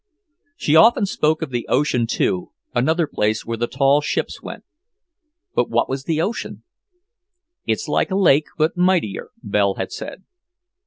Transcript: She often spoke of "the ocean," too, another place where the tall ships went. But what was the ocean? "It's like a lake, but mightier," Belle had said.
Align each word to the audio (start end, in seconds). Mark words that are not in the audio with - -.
She 0.57 0.75
often 0.75 1.05
spoke 1.05 1.43
of 1.43 1.51
"the 1.51 1.67
ocean," 1.67 2.07
too, 2.07 2.53
another 2.73 3.05
place 3.05 3.45
where 3.45 3.57
the 3.57 3.67
tall 3.67 4.01
ships 4.01 4.41
went. 4.41 4.63
But 5.53 5.69
what 5.69 5.87
was 5.87 6.05
the 6.05 6.19
ocean? 6.19 6.63
"It's 7.67 7.87
like 7.87 8.09
a 8.09 8.15
lake, 8.17 8.45
but 8.57 8.75
mightier," 8.75 9.29
Belle 9.43 9.75
had 9.75 9.91
said. 9.91 10.23